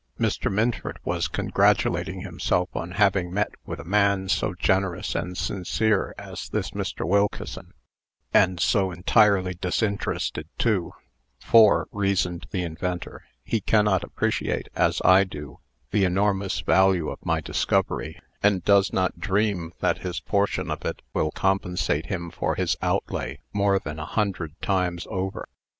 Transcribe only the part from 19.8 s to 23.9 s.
that his portion of it will compensate him for his outlay more